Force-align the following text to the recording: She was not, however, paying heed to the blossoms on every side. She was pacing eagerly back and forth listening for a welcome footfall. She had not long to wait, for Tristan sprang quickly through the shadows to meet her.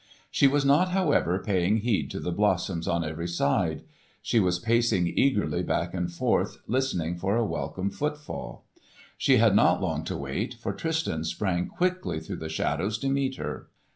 She 0.31 0.47
was 0.47 0.65
not, 0.65 0.89
however, 0.93 1.37
paying 1.37 1.77
heed 1.77 2.09
to 2.09 2.19
the 2.19 2.31
blossoms 2.31 2.87
on 2.87 3.03
every 3.05 3.27
side. 3.27 3.83
She 4.23 4.39
was 4.39 4.57
pacing 4.57 5.05
eagerly 5.15 5.61
back 5.61 5.93
and 5.93 6.11
forth 6.11 6.57
listening 6.65 7.17
for 7.17 7.35
a 7.35 7.45
welcome 7.45 7.91
footfall. 7.91 8.65
She 9.15 9.37
had 9.37 9.55
not 9.55 9.79
long 9.79 10.03
to 10.05 10.17
wait, 10.17 10.55
for 10.55 10.73
Tristan 10.73 11.23
sprang 11.23 11.67
quickly 11.67 12.19
through 12.19 12.37
the 12.37 12.49
shadows 12.49 12.97
to 12.97 13.09
meet 13.09 13.35
her. 13.35 13.67